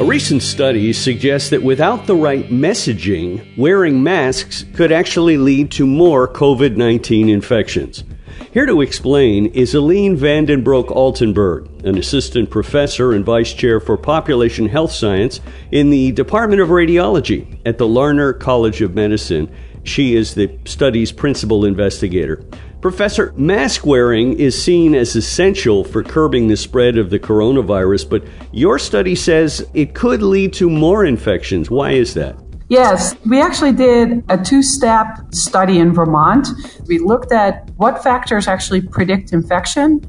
[0.00, 5.86] A recent study suggests that without the right messaging, wearing masks could actually lead to
[5.86, 8.02] more COVID 19 infections.
[8.50, 13.98] Here to explain is Aline van den Broek-Altenburg, an assistant professor and vice chair for
[13.98, 15.38] population health science
[15.70, 19.54] in the Department of Radiology at the Larner College of Medicine.
[19.84, 22.42] She is the study's principal investigator.
[22.80, 28.24] Professor, mask wearing is seen as essential for curbing the spread of the coronavirus, but
[28.52, 31.70] your study says it could lead to more infections.
[31.70, 32.36] Why is that?
[32.70, 36.48] Yes, we actually did a two step study in Vermont.
[36.86, 40.00] We looked at what factors actually predict infection.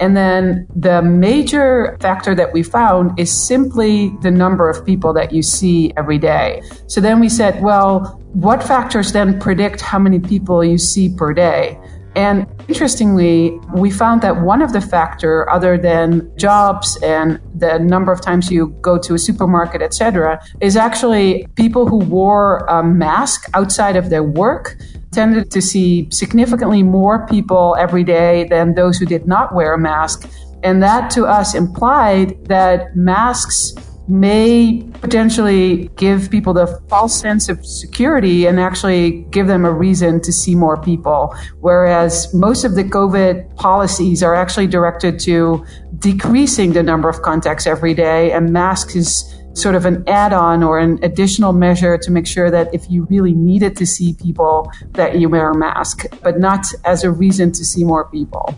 [0.00, 5.32] And then the major factor that we found is simply the number of people that
[5.32, 6.60] you see every day.
[6.88, 11.32] So then we said, well, what factors then predict how many people you see per
[11.32, 11.78] day?
[12.18, 18.10] And interestingly, we found that one of the factor other than jobs and the number
[18.10, 23.48] of times you go to a supermarket, etc., is actually people who wore a mask
[23.54, 24.76] outside of their work
[25.12, 29.78] tended to see significantly more people every day than those who did not wear a
[29.78, 30.28] mask.
[30.64, 33.74] And that to us implied that masks
[34.08, 40.20] may potentially give people the false sense of security and actually give them a reason
[40.22, 41.34] to see more people.
[41.60, 45.64] Whereas most of the COVID policies are actually directed to
[45.98, 50.78] decreasing the number of contacts every day, and masks is sort of an add-on or
[50.78, 55.18] an additional measure to make sure that if you really needed to see people that
[55.18, 58.56] you wear a mask but not as a reason to see more people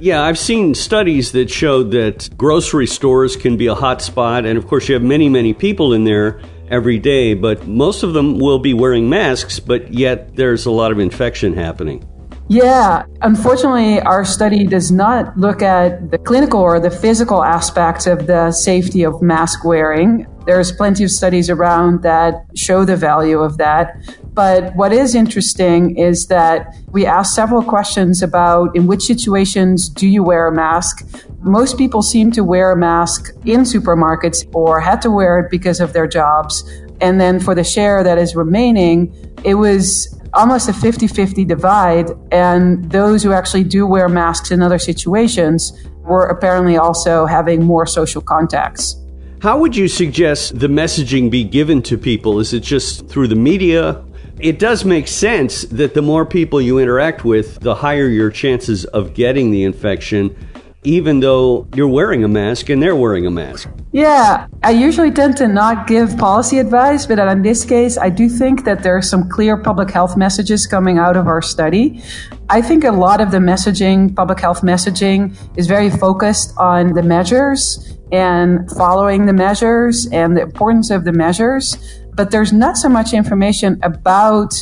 [0.00, 4.58] yeah, I've seen studies that showed that grocery stores can be a hot spot, and
[4.58, 6.40] of course, you have many, many people in there
[6.70, 10.92] every day, but most of them will be wearing masks, but yet there's a lot
[10.92, 12.06] of infection happening.
[12.50, 18.26] Yeah, unfortunately, our study does not look at the clinical or the physical aspects of
[18.26, 20.26] the safety of mask wearing.
[20.46, 23.98] There's plenty of studies around that show the value of that.
[24.38, 30.06] But what is interesting is that we asked several questions about in which situations do
[30.06, 31.04] you wear a mask?
[31.40, 35.80] Most people seem to wear a mask in supermarkets or had to wear it because
[35.80, 36.62] of their jobs.
[37.00, 39.12] And then for the share that is remaining,
[39.42, 42.10] it was almost a 50 50 divide.
[42.30, 45.72] And those who actually do wear masks in other situations
[46.04, 48.94] were apparently also having more social contacts.
[49.40, 52.38] How would you suggest the messaging be given to people?
[52.38, 54.04] Is it just through the media
[54.40, 58.84] it does make sense that the more people you interact with, the higher your chances
[58.86, 60.36] of getting the infection,
[60.84, 63.68] even though you're wearing a mask and they're wearing a mask.
[63.90, 68.28] Yeah, I usually tend to not give policy advice, but in this case, I do
[68.28, 72.02] think that there are some clear public health messages coming out of our study.
[72.48, 77.02] I think a lot of the messaging, public health messaging, is very focused on the
[77.02, 81.76] measures and following the measures and the importance of the measures
[82.18, 84.52] but there's not so much information about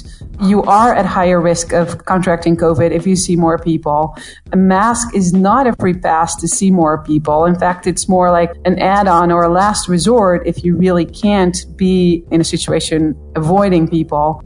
[0.43, 4.15] you are at higher risk of contracting COVID if you see more people.
[4.53, 7.47] A mask is not a free pass to see more people.
[7.47, 11.57] In fact, it's more like an add-on or a last resort if you really can't
[11.77, 14.45] be in a situation avoiding people.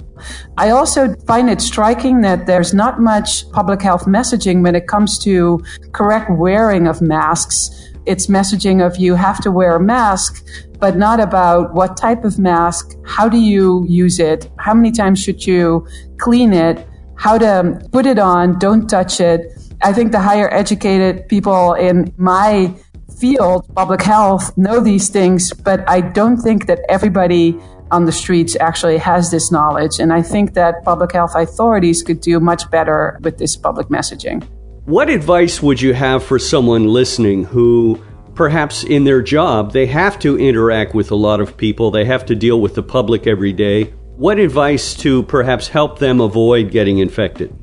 [0.56, 5.18] I also find it striking that there's not much public health messaging when it comes
[5.20, 5.60] to
[5.90, 7.89] correct wearing of masks.
[8.06, 10.46] It's messaging of you have to wear a mask,
[10.78, 15.22] but not about what type of mask, how do you use it, how many times
[15.22, 15.86] should you
[16.18, 19.52] clean it, how to put it on, don't touch it.
[19.82, 22.74] I think the higher educated people in my
[23.18, 27.58] field, public health, know these things, but I don't think that everybody
[27.90, 29.98] on the streets actually has this knowledge.
[29.98, 34.46] And I think that public health authorities could do much better with this public messaging.
[34.86, 38.02] What advice would you have for someone listening who
[38.34, 42.24] perhaps in their job, they have to interact with a lot of people, they have
[42.26, 43.84] to deal with the public every day.
[44.16, 47.54] What advice to perhaps help them avoid getting infected?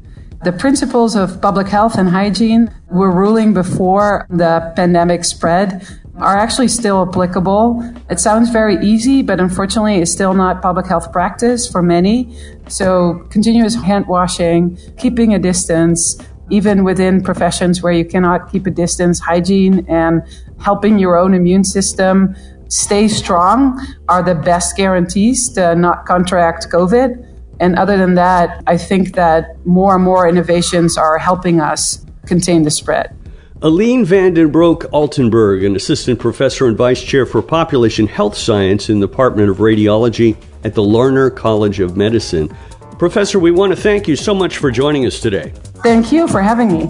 [0.44, 5.88] The principles of public health and hygiene were ruling before the pandemic spread
[6.18, 7.82] are actually still applicable.
[8.10, 12.38] It sounds very easy, but unfortunately it's still not public health practice for many.
[12.68, 18.72] So continuous hand washing, keeping a distance, even within professions where you cannot keep a
[18.72, 20.22] distance, hygiene and
[20.60, 22.36] helping your own immune system
[22.70, 23.80] stay strong
[24.10, 27.26] are the best guarantees to not contract COVID.
[27.60, 32.64] And other than that, I think that more and more innovations are helping us contain
[32.64, 33.16] the spread.
[33.64, 39.00] Aline van den Broek-Altenburg, an assistant professor and vice chair for population health science in
[39.00, 42.56] the Department of Radiology at the Larner College of Medicine.
[42.98, 45.52] Professor, we want to thank you so much for joining us today.
[45.84, 46.90] Thank you for having me.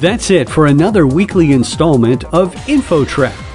[0.00, 3.46] That's it for another weekly installment of InfoTrack.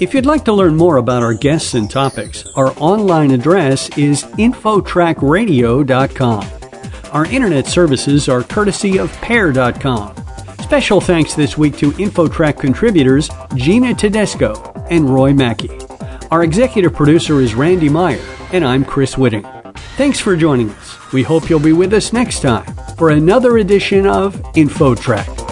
[0.00, 4.24] If you'd like to learn more about our guests and topics, our online address is
[4.24, 6.46] infotrackradio.com.
[7.12, 10.16] Our internet services are courtesy of pair.com.
[10.60, 14.60] Special thanks this week to InfoTrack contributors Gina Tedesco
[14.90, 15.70] and Roy Mackey.
[16.32, 18.18] Our executive producer is Randy Meyer,
[18.52, 19.44] and I'm Chris Whitting.
[19.96, 21.12] Thanks for joining us.
[21.12, 25.43] We hope you'll be with us next time for another edition of InfoTrack.